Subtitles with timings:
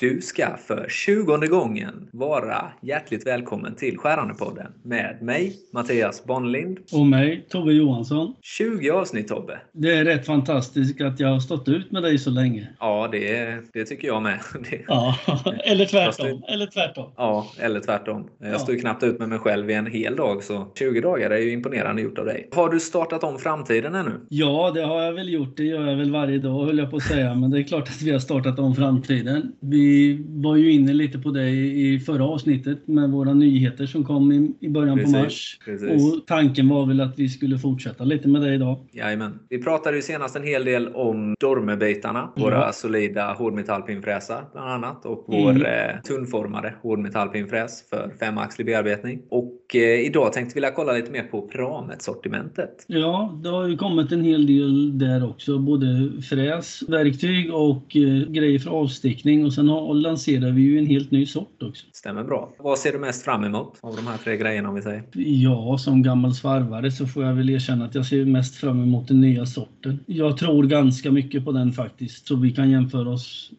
[0.00, 6.78] Du ska för tjugonde gången vara hjärtligt välkommen till Skärandepodden med mig, Mattias Bonlind.
[6.92, 8.34] Och mig, Tobbe Johansson.
[8.42, 9.58] 20 avsnitt Tobbe.
[9.72, 12.68] Det är rätt fantastiskt att jag har stått ut med dig så länge.
[12.80, 14.38] Ja, det, det tycker jag med.
[14.70, 15.16] Det, Ja,
[15.64, 16.12] eller tvärtom.
[16.12, 17.12] stod- Eller tvärtom.
[17.16, 18.28] ja, eller tvärtom.
[18.40, 18.58] Jag Ja.
[18.58, 21.38] står ju knappt ut med mig själv i en hel dag, så 20 dagar är
[21.38, 22.48] ju imponerande gjort av dig.
[22.52, 24.12] Har du startat om framtiden ännu?
[24.28, 25.56] Ja, det har jag väl gjort.
[25.56, 27.34] Det gör jag väl varje dag höll jag på att säga.
[27.34, 29.52] Men det är klart att vi har startat om framtiden.
[29.60, 29.89] Vi
[30.28, 34.66] var ju inne lite på det i förra avsnittet med våra nyheter som kom i,
[34.66, 35.58] i början Precis, på mars.
[35.64, 35.90] precis.
[36.14, 38.78] Och tanken var väl att vi skulle fortsätta lite med det idag.
[38.92, 39.38] Jajamän.
[39.48, 42.28] Vi pratade ju senast en hel del om dormebitarna.
[42.36, 42.72] Våra Ja.
[42.72, 45.06] solida hårdmetallpinnfräsar bland annat.
[45.06, 45.62] Och vår Mm.
[45.62, 49.22] eh, tunnformade hårdmetallpinnfräs för femaxlig bearbetning.
[49.28, 52.84] Och eh, idag tänkte vi kolla lite mer på Pramet-sortimentet.
[52.86, 55.58] Ja, det har ju kommit en hel del där också.
[55.58, 59.44] Både fräs, verktyg och eh, grejer för avstickning.
[59.44, 61.86] Och sen har, lanserar vi ju en helt ny sort också.
[61.92, 62.52] Stämmer bra.
[62.58, 65.02] Vad ser du mest fram emot av de här tre grejerna om vi säger?
[65.14, 69.08] Ja, som gammal svarvare så får jag väl erkänna att jag ser mest fram emot
[69.08, 69.98] den nya sorten.
[70.06, 73.50] Jag tror ganska mycket på den faktiskt, så vi kan jämföra oss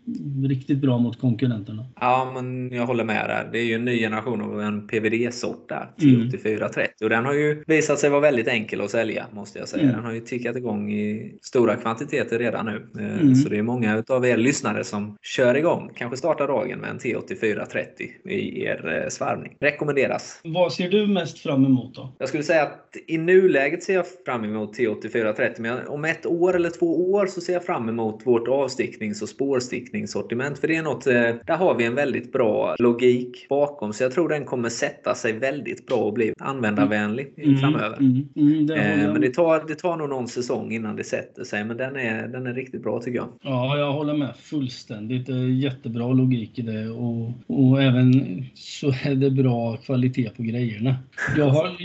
[0.49, 1.85] riktigt bra mot konkurrenterna.
[1.99, 3.49] Ja, men jag håller med där.
[3.51, 6.29] Det är ju en ny generation av en PVD-sort där, Mm.
[6.29, 6.87] T8430.
[7.03, 9.83] Och den har ju visat sig vara väldigt enkel att sälja, måste jag säga.
[9.83, 9.95] Mm.
[9.95, 12.87] Den har ju tickat igång i stora kvantiteter redan nu.
[12.99, 13.35] Eh, Mm.
[13.35, 15.89] Så det är många av er lyssnare som kör igång.
[15.95, 19.57] Kanske startar dagen med en T8430 i er eh, svarvning.
[19.59, 20.41] Rekommenderas.
[20.43, 22.15] Vad ser du mest fram emot då?
[22.17, 26.55] Jag skulle säga att i nuläget ser jag fram emot T8430 men om ett år
[26.55, 30.59] eller två år så ser jag fram emot vårt avsticknings och spårstickningssortiment.
[30.59, 31.13] För det är något, eh,
[31.45, 35.33] där har vi en väldigt bra logik bakom så jag tror den kommer sätta sig
[35.33, 37.97] väldigt bra och bli användarvänlig i framöver.
[37.97, 41.03] Mm, mm, det håller Eh, Men det tar, det tar nog någon säsong innan det
[41.03, 43.29] sätter sig men den är, den är riktigt bra tycker jag.
[43.41, 45.25] Ja, jag håller med fullständigt.
[45.25, 45.61] Det är
[46.01, 50.95] jättebra logik i det och, och även så är det bra kvalitet på grejerna.
[51.37, 51.77] Jag har,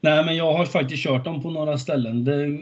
[0.00, 2.24] nej, men jag har faktiskt kört dem på några ställen.
[2.24, 2.58] Det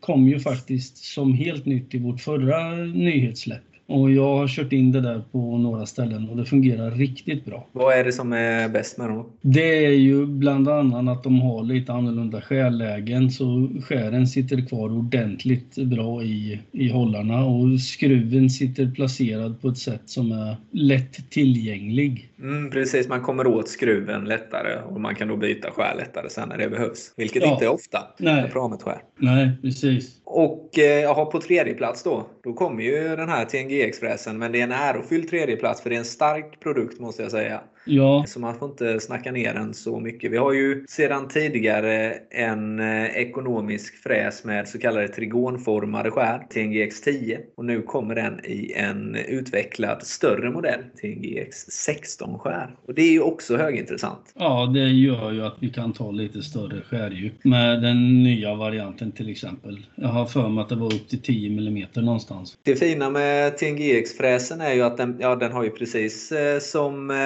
[0.00, 3.75] kom ju faktiskt som helt nytt i vårt förra nyhetssläpp.
[3.88, 7.66] Och jag har kört in det där på några ställen och det fungerar riktigt bra.
[7.72, 9.26] Vad är det som är bäst med dem?
[9.40, 14.92] Det är ju bland annat att de har lite annorlunda skärlägen så skären sitter kvar
[14.98, 21.30] ordentligt bra i, i hållarna och skruven sitter placerad på ett sätt som är lätt
[21.30, 22.28] tillgänglig.
[22.40, 26.48] Mm, precis, man kommer åt skruven lättare och man kan då byta skär lättare sen
[26.48, 27.14] när det behövs.
[27.16, 27.52] Vilket Ja.
[27.52, 28.42] inte är ofta Nej.
[28.42, 28.98] med Pramet-skär.
[29.18, 30.10] Nej, precis.
[30.28, 34.38] Och eh, på tredje plats då, då kommer ju den här TNG-expressen.
[34.38, 37.30] Men det är en ärofylld tredje plats för det är en stark produkt måste jag
[37.30, 37.60] säga.
[37.86, 40.32] Ja, Så man får inte snacka ner den så mycket.
[40.32, 47.00] Vi har ju sedan tidigare en eh, ekonomisk fräs med så kallade trigonformade skär, TNGX
[47.00, 47.40] 10.
[47.56, 52.76] Och nu kommer den i en utvecklad större modell, TNGX 16 skär.
[52.86, 54.32] Och det är ju också högintressant.
[54.34, 59.12] ja, det gör ju att vi kan ta lite större skärdjup med den nya varianten
[59.12, 59.86] till exempel.
[59.94, 62.58] Jag har för mig att det var upp till 10 mm någonstans.
[62.62, 67.10] Det fina med TNGX-fräsen är ju att den, ja, den har ju precis eh, som
[67.10, 67.16] eh,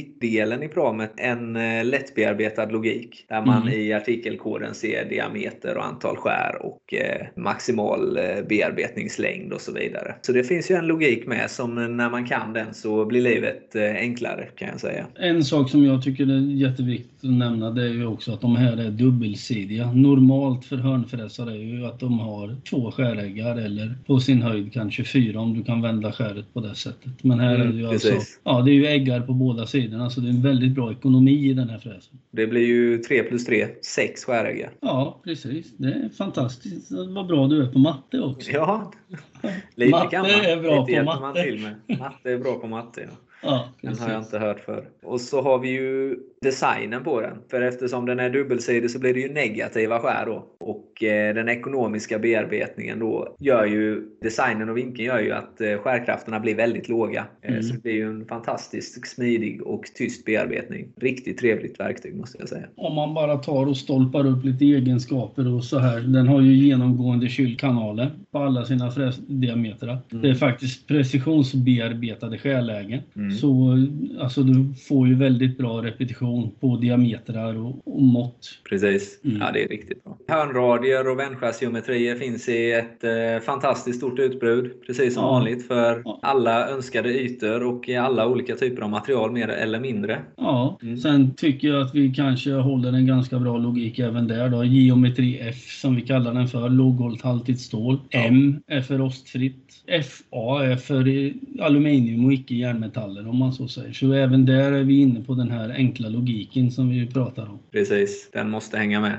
[0.00, 3.24] stickdelen i pramet en eh, lättbearbetad logik.
[3.28, 3.74] Där man Mm.
[3.80, 10.14] i artikelkoden ser diameter och antal skär och eh, maximal eh, bearbetningslängd och så vidare.
[10.22, 13.76] Så det finns ju en logik med som när man kan den så blir livet
[13.76, 15.06] enklare kan jag säga.
[15.18, 18.56] En sak som jag tycker är jätteviktigt att nämna det är ju också att de
[18.56, 19.92] här är dubbelsidiga.
[19.92, 25.04] Normalt för hörnfräsar är ju att de har två skäräggar eller på sin höjd kanske
[25.04, 27.12] fyra om du kan vända skäret på det sättet.
[27.24, 28.40] Men här Mm, är det ju alltså, precis.
[28.44, 31.50] ja det är ju äggar på båda sidorna så det är en väldigt bra ekonomi
[31.50, 32.18] i den här fräsen.
[32.30, 34.70] Det blir ju 3 plus 3, 6 skäräggar.
[34.80, 35.76] Ja, precis.
[35.76, 36.90] Det är fantastiskt.
[37.08, 38.50] Vad bra du är på matte också.
[38.50, 38.92] Ja,
[39.74, 40.30] lite Matte kan man.
[40.30, 41.20] är bra lite på matte.
[41.20, 41.98] man till med.
[41.98, 43.00] Matte är bra på matte.
[43.10, 43.16] Ja.
[43.42, 44.06] Ja, Den precis.
[44.06, 44.88] har jag inte hört för.
[45.02, 47.36] Och så har vi ju designen på den.
[47.50, 50.46] För eftersom den är dubbelsidig så blir det ju negativa skär då.
[50.60, 55.78] Och eh, den ekonomiska bearbetningen då gör ju, designen och vinkeln gör ju att eh,
[55.78, 57.26] skärkrafterna blir väldigt låga.
[57.42, 57.68] Eh, Mm.
[57.68, 60.88] Så det blir ju en fantastisk smidig och tyst bearbetning.
[61.00, 62.66] Riktigt trevligt verktyg måste jag säga.
[62.76, 66.00] Om man bara tar och stolpar upp lite egenskaper och så här.
[66.00, 69.98] Den har ju genomgående kylkanaler på alla sina fräsdiametrar.
[70.12, 70.22] Mm.
[70.22, 73.00] Det är faktiskt precisionsbearbetade skärlägen.
[73.16, 73.30] Mm.
[73.30, 73.78] Så
[74.20, 76.25] alltså, du får ju väldigt bra repetition
[76.60, 78.48] på diametrar och, och mått.
[78.68, 79.20] Precis.
[79.24, 79.36] Mm.
[79.40, 80.18] Ja, det är riktigt bra.
[80.28, 84.72] Hörnradier och vändskärsgeometrier finns i ett eh, fantastiskt stort utbud.
[84.86, 85.30] Precis som ja.
[85.30, 86.18] vanligt för ja.
[86.22, 90.20] alla önskade ytor och i alla olika typer av material mer eller mindre.
[90.36, 90.96] Ja, mm.
[90.96, 94.64] sen tycker jag att vi kanske håller en ganska bra logik även där då.
[94.64, 98.00] Geometri F som vi kallar den för, lågvolthaltigt stål.
[98.10, 98.24] Ja.
[98.24, 99.62] M är för rostfritt.
[99.86, 101.32] FA är för
[101.62, 103.92] aluminium och icke järnmetaller om man så säger.
[103.92, 107.58] Så även där är vi inne på den här enkla logiken som vi pratar om.
[107.70, 109.18] Precis, den måste hänga med.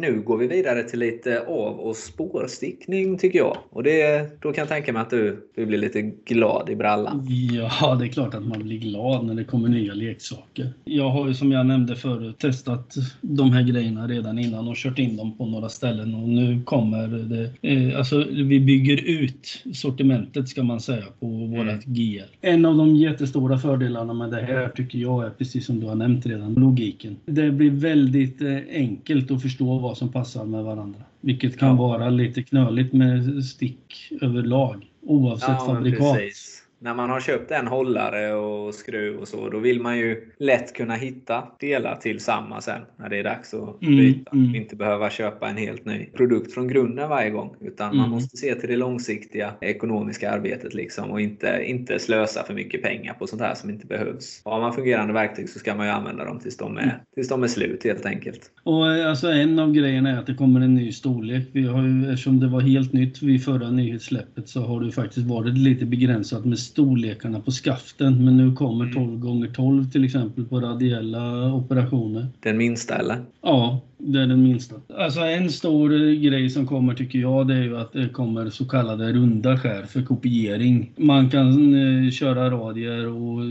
[0.00, 3.56] Nu går vi vidare till lite av och spårstickning tycker jag.
[3.70, 7.26] Och det, då kan jag tänka mig att du, du blir lite glad i brallan.
[7.52, 10.72] Ja, det är klart att man blir glad när det kommer nya leksaker.
[10.84, 14.98] Jag har ju som jag nämnde förut testat de här grejerna redan innan och kört
[14.98, 17.68] in dem på några ställen och nu kommer det.
[17.68, 21.50] Eh, alltså vi bygger ut sortimentet ska man säga på mm.
[21.50, 22.22] vårat GL.
[22.40, 25.94] En av de jättestora fördelarna med det här tycker jag är precis som du har
[25.94, 27.16] nämnt redan, logiken.
[27.26, 31.00] Det blir väldigt eh, enkelt att förstå vad som passar med varandra.
[31.20, 31.74] Vilket kan ja.
[31.74, 36.16] vara lite knöligt med stick överlag oavsett ja, fabrikat.
[36.16, 40.32] Precis när man har köpt en hållare och skruv och så, då vill man ju
[40.38, 44.30] lätt kunna hitta delar till samma sen när det är dags att mm, byta.
[44.32, 44.54] Mm, mm.
[44.62, 47.54] Inte behöva köpa en helt ny produkt från grunden varje gång.
[47.60, 47.98] Utan mm.
[47.98, 52.82] man måste se till det långsiktiga ekonomiska arbetet liksom och inte, inte slösa för mycket
[52.82, 54.42] pengar på sånt här som inte behövs.
[54.44, 57.42] Har man fungerande verktyg så ska man ju använda dem tills de är, tills de
[57.42, 58.40] är slut helt enkelt.
[58.62, 61.48] Och eh, alltså en av grejerna är att det kommer en ny storlek.
[61.52, 65.26] Vi har ju, eftersom det var helt nytt vid förra nyhetssläppet så har det faktiskt
[65.26, 68.24] varit lite begränsat med storlekarna på skaften.
[68.24, 69.42] Men nu kommer 12 mm.
[69.42, 72.26] x 12 till exempel på radiella operationer.
[72.40, 73.18] Den minsta eller?
[73.42, 74.76] Ja, det är den minsta.
[74.98, 78.64] Alltså en stor grej som kommer tycker jag det är ju att det kommer så
[78.64, 80.92] kallade runda skär för kopiering.
[80.96, 83.42] Man kan eh, köra radier och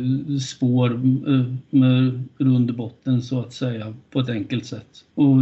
[0.42, 4.88] spår eh, med rund botten så att säga på ett enkelt sätt.
[5.16, 5.38] Och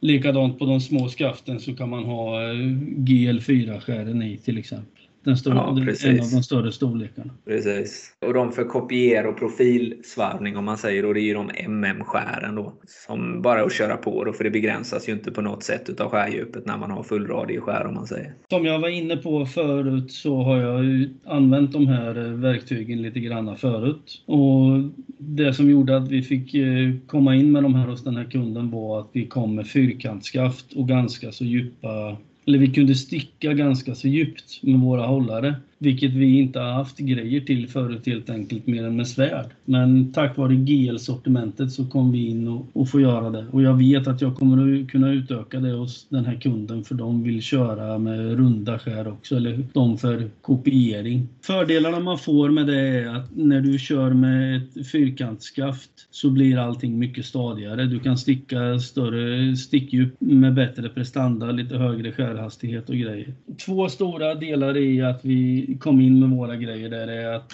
[0.00, 2.56] likadant på de små skaften så kan man ha eh,
[2.96, 5.68] GL4-skären i till exempel den stora, ja,
[6.04, 7.32] en av de större storlekarna.
[7.44, 8.16] Precis.
[8.26, 12.54] Och de för kopier och profilsvarvning om man säger, och det är ju de MM-skären
[12.54, 12.72] då.
[13.06, 15.88] Som bara är att köra på då, för det begränsas ju inte på något sätt
[15.88, 18.34] utav skärdjupet när man har fullradig skär om man säger.
[18.50, 23.20] Som jag var inne på förut så har jag ju använt de här verktygen lite
[23.20, 24.22] granna förut.
[24.26, 28.16] Och det som gjorde att vi fick eh, komma in med de här hos den
[28.16, 32.94] här kunden var att vi kom med fyrkantsskaft och ganska så djupa eller vi kunde
[32.94, 35.54] sticka ganska så djupt med våra hållare.
[35.84, 39.46] Vilket vi inte har haft grejer till förut helt enkelt mer än med svärd.
[39.64, 43.46] Men tack vare GL-sortimentet så kom vi in och, och får göra det.
[43.50, 46.94] Och jag vet att jag kommer att kunna utöka det hos den här kunden för
[46.94, 49.36] de vill köra med runda skär också.
[49.36, 51.28] Eller de för kopiering.
[51.42, 56.58] Fördelarna man får med det är att när du kör med ett fyrkantsskaft så blir
[56.58, 57.84] allting mycket stadigare.
[57.84, 63.34] Du kan sticka större stickdjup med bättre prestanda, lite högre skärhastighet och grejer.
[63.66, 67.52] Två stora delar är att vi kom in med våra grejer där är att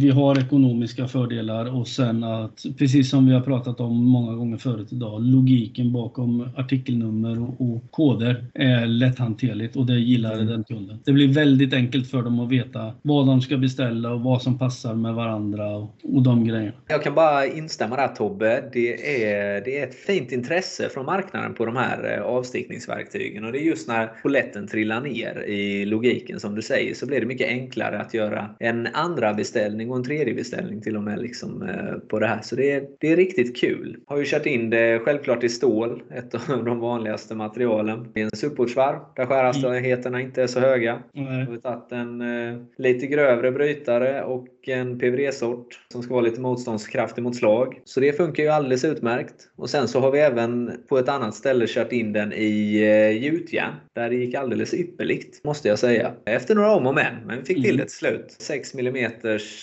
[0.00, 4.56] vi har ekonomiska fördelar och sen att, precis som vi har pratat om många gånger
[4.56, 10.46] förut idag, logiken bakom artikelnummer och, och koder är lätthanterligt och det gillar mm.
[10.46, 10.98] den kunden.
[11.04, 14.58] Det blir väldigt enkelt för dem att veta vad de ska beställa och vad som
[14.58, 16.72] passar med varandra och, och de grejerna.
[16.88, 18.64] Jag kan bara instämma där Tobbe.
[18.72, 23.52] Det är, det är ett fint intresse från marknaden på de här eh, avstickningsverktygen och
[23.52, 27.26] det är just när poletten trillar ner i logiken som du säger så blir det
[27.26, 31.62] mycket enklare att göra en andra beställning och en tredje beställning till och med liksom,
[31.62, 32.40] eh, på det här.
[32.42, 33.96] Så det är, det är riktigt kul.
[34.06, 38.08] Har ju kört in det självklart i stål, ett av de vanligaste materialen.
[38.14, 41.02] Det är en supportsvarv där skärhastigheterna inte är så höga.
[41.14, 41.46] Mm.
[41.46, 46.40] Har vi tagit en eh, lite grövre brytare och en PVD-sort som ska vara lite
[46.40, 47.80] motståndskraftig mot slag.
[47.84, 49.34] Så det funkar ju alldeles utmärkt.
[49.56, 53.24] Och sen så har vi även på ett annat ställe kört in den i eh,
[53.24, 53.74] gjutjärn.
[53.92, 56.12] Där det gick alldeles ypperligt, måste jag säga.
[56.24, 57.76] Efter några om och men, men vi fick till mm.
[57.76, 58.36] det till slut.
[58.38, 59.10] 6 mm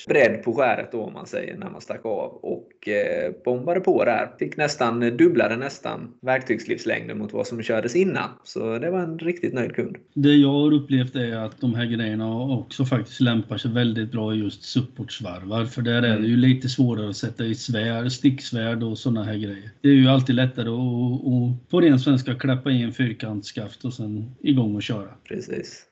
[0.07, 2.39] bredd på skäret då om man säger när man stack av.
[2.41, 4.29] Och eh, bombade på där.
[4.39, 8.29] Fick nästan, dubblade nästan verktygslivslängden mot vad som kördes innan.
[8.43, 9.97] Så det var en riktigt nöjd kund.
[10.13, 14.33] Det jag har upplevt är att de här grejerna också faktiskt lämpar sig väldigt bra
[14.33, 15.65] i just supportsvarvar.
[15.65, 19.37] För där är det ju lite svårare att sätta i svärd, sticksvärd och sådana här
[19.37, 19.71] grejer.
[19.81, 23.93] Det är ju alltid lättare att, att på ren svenska klappa i en fyrkantsskaft och
[23.93, 25.09] sen igång och köra.
[25.27, 25.83] Precis.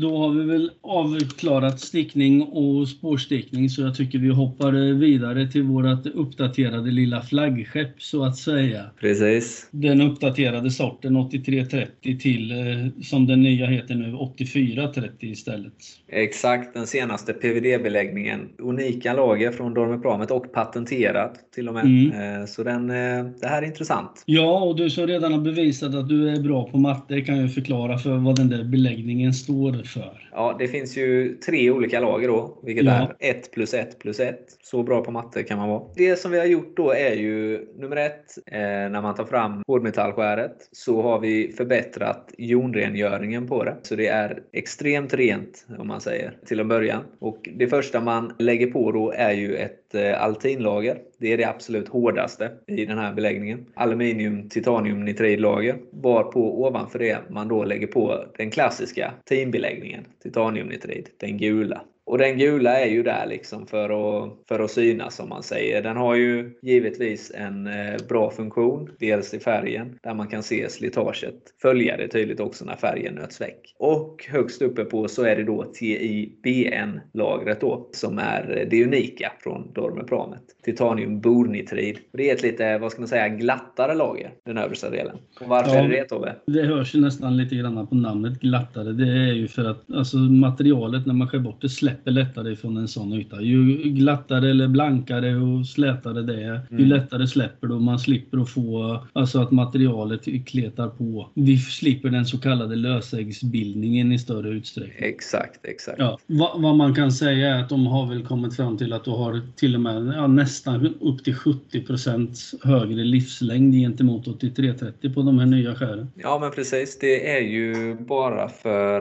[0.00, 5.62] Då har vi väl avklarat stickning och spårstickning så jag tycker vi hoppar vidare till
[5.62, 8.84] vårt uppdaterade lilla flaggskepp så att säga.
[9.00, 9.68] Precis.
[9.70, 15.72] Den uppdaterade sorten 8330 till, eh, som den nya heter nu, 8430 istället.
[16.08, 18.48] Exakt, den senaste PVD-beläggningen.
[18.58, 21.84] Unika lager från Dormepramet och patenterat till och med.
[21.84, 22.40] Mm.
[22.40, 24.22] Eh, så den, eh, det här är intressant.
[24.26, 27.48] Ja, och du som redan har bevisat att du är bra på matte kan ju
[27.48, 30.28] förklara för vad den där beläggningen står för.
[30.32, 32.92] Ja, det finns ju tre olika lager då, vilket ja.
[32.92, 34.38] är 1 plus 1 plus 1.
[34.62, 35.82] Så bra på matte kan man vara.
[35.96, 39.62] Det som vi har gjort då är ju nummer ett, eh, när man tar fram
[39.66, 43.76] hårdmetallskäret så har vi förbättrat jonrengöringen på det.
[43.82, 47.02] Så det är extremt rent om man säger till en början.
[47.18, 50.98] Och det första man lägger på då är ju ett eh, altinlager.
[51.20, 53.66] Det är det absolut hårdaste i den här beläggningen.
[53.74, 55.78] Aluminium titanium nitridlager.
[55.90, 61.82] Varpå ovanför det man då lägger på den klassiska teambeläggningen, titaniumnitrid, den gula.
[62.08, 65.82] Och den gula är ju där liksom för att, för att synas som man säger.
[65.82, 68.90] Den har ju givetvis en eh, bra funktion.
[68.98, 71.34] Dels i färgen där man kan se slitaget.
[71.62, 73.74] Följa det tydligt också när färgen nöts väck.
[73.78, 79.72] Och högst uppe på så är det då TIBN-lagret då som är det unika från
[79.74, 80.42] Dormepramet.
[80.64, 81.98] Titanium bornitrid.
[82.12, 85.16] Det är ett lite, vad ska man säga, glattare lager, den översta delen.
[85.40, 86.34] Och varför ja, är det det Tobbe?
[86.46, 88.92] Det hörs ju nästan lite grann på namnet glattare.
[88.92, 92.56] Det är ju för att alltså, materialet när man skär bort det släpper släpper lättare
[92.56, 93.40] från en sån yta.
[93.40, 96.78] Ju glattare eller blankare och slätare det är, mm.
[96.78, 101.30] ju lättare släpper det och man slipper att få, alltså att materialet kletar på.
[101.34, 105.08] Vi slipper den så kallade lösäggsbildningen i större utsträckning.
[105.08, 105.98] Exakt, exakt.
[105.98, 109.04] Ja, vad, vad, man kan säga är att de har väl kommit fram till att
[109.04, 115.22] du har till och med ja, nästan upp till 70% högre livslängd gentemot 8330 på
[115.22, 116.10] de här nya skären.
[116.14, 116.98] Ja, men precis.
[116.98, 119.00] Det är ju bara för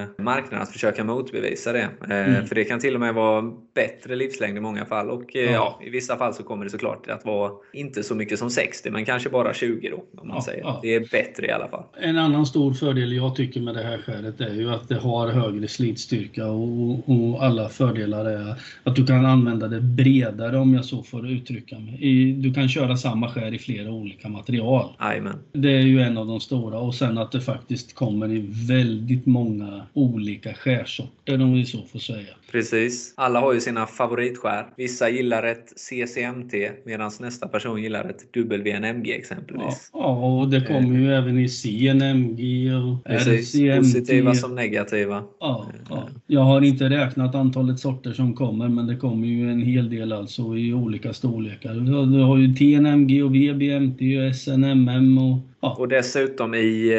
[0.00, 1.88] eh, marknaden att försöka motbevisa det.
[2.10, 2.48] Eh, Mm.
[2.48, 5.10] För det kan till och med vara bättre livslängd i många fall.
[5.10, 5.50] Och eh, ja.
[5.80, 5.86] ja.
[5.86, 9.04] i vissa fall så kommer det såklart att vara inte så mycket som 60, men
[9.04, 9.96] kanske bara 20 då.
[9.96, 10.60] Om man ja, säger.
[10.60, 10.80] Ja.
[10.82, 11.84] Det är bättre i alla fall.
[12.00, 15.28] En annan stor fördel jag tycker med det här skäret är ju att det har
[15.28, 18.54] högre slitstyrka och, och alla fördelar är
[18.84, 22.32] att du kan använda det bredare om jag så får uttrycka mig.
[22.32, 24.94] Du kan köra samma skär i flera olika material.
[24.98, 25.38] Amen.
[25.52, 29.26] Det är ju en av de stora och sen att det faktiskt kommer i väldigt
[29.26, 32.17] många olika skärsorter om vi så får säga.
[32.52, 33.14] Precis.
[33.16, 34.66] Alla har ju sina favoritskär.
[34.76, 39.90] Vissa gillar ett CCMT medan nästa person gillar ett WNMG exempelvis.
[39.92, 43.54] Ja, och det kommer ju även i CNMG och Precis.
[43.54, 43.78] RCMT.
[43.78, 45.22] Positiva som negativa.
[45.40, 49.62] Ja, ja, Jag har inte räknat antalet sorter som kommer men det kommer ju en
[49.62, 51.74] hel del alltså i olika storlekar.
[52.14, 55.76] Du har ju TNMG och VBMT och SNMM och Ja.
[55.78, 56.90] Och dessutom i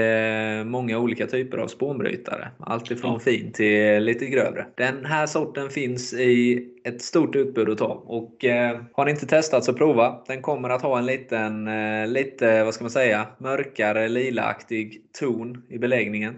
[0.60, 2.52] eh, många olika typer av spånbrytare.
[2.60, 3.20] Allt ifrån ja.
[3.20, 4.66] fin till lite grövre.
[4.76, 8.04] Den här sorten finns i ett stort utbud att ta.
[8.06, 10.24] Och eh, har ni inte testat så prova.
[10.28, 15.64] Den kommer att ha en liten, eh, lite, vad ska man säga, mörkare lilaaktig ton
[15.70, 16.36] i beläggningen.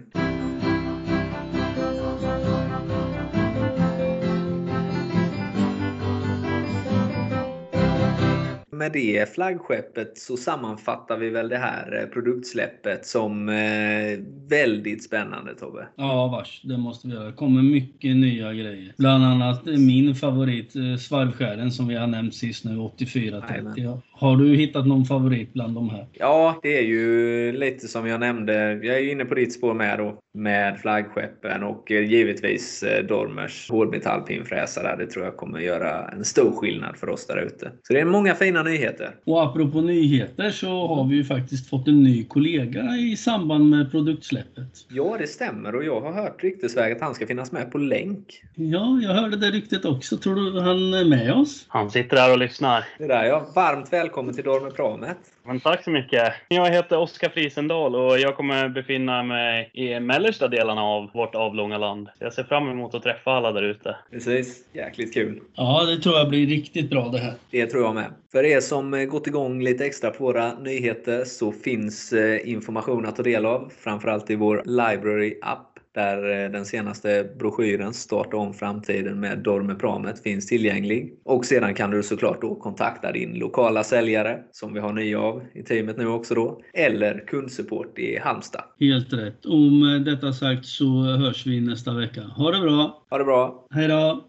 [8.82, 15.54] Med det flaggskeppet så sammanfattar vi väl det här eh, produktsläppet som eh, väldigt spännande
[15.54, 15.88] Tobbe.
[15.96, 17.26] Ja vars, det måste vi göra.
[17.26, 18.94] Det kommer mycket nya grejer.
[18.98, 24.00] Bland annat min favorit eh, svarvskären som vi har nämnt sist nu, 8430.
[24.22, 26.06] Har du hittat någon favorit bland de här?
[26.12, 28.54] Ja, det är ju lite som jag nämnde.
[28.72, 30.18] Jag är ju inne på ditt spår med då.
[30.34, 34.96] Med flaggskeppen och givetvis Dormers hårdmetallpinfräsare.
[34.96, 37.70] Det tror jag kommer göra en stor skillnad för oss där ute.
[37.82, 39.14] Så det är många fina nyheter.
[39.26, 43.90] Och apropå nyheter så har vi ju faktiskt fått en ny kollega i samband med
[43.90, 44.86] produktsläppet.
[44.88, 48.42] Ja, det stämmer och jag har hört ryktesväg att han ska finnas med på länk.
[48.54, 50.16] Ja, jag hörde det ryktet också.
[50.16, 51.64] Tror du han är med oss?
[51.68, 52.84] Han sitter där och lyssnar.
[52.98, 53.46] Det där ja.
[53.54, 55.16] Varmt välkommen till Dormepramet.
[55.44, 56.32] Men tack så mycket.
[56.48, 61.78] Jag heter Oskar Frisendal och jag kommer befinna mig i mellersta delarna av vårt avlånga
[61.78, 62.08] land.
[62.18, 63.96] Jag ser fram emot att träffa alla där ute.
[64.10, 64.64] Precis.
[64.72, 65.40] Jäkligt kul.
[65.54, 67.34] Ja, det tror jag blir riktigt bra det här.
[67.50, 68.12] Det tror jag med.
[68.32, 73.16] För er som gått igång lite extra på våra nyheter så finns eh, information att
[73.16, 73.72] ta del av.
[73.78, 80.46] Framförallt i vår Library-app där eh, den senaste broschyren Starta om framtiden med Dormepramet finns
[80.46, 81.14] tillgänglig.
[81.24, 85.42] Och sedan kan du såklart då kontakta din lokala säljare, som vi har nya av
[85.54, 88.64] i teamet nu också då, eller kundsupport i Halmstad.
[88.80, 89.44] Helt rätt.
[89.44, 92.20] Och med detta sagt så hörs vi nästa vecka.
[92.20, 93.04] Ha det bra!
[93.10, 93.66] Ha det bra!
[93.70, 94.28] Hej då!